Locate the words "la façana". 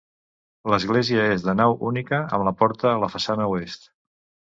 3.05-3.47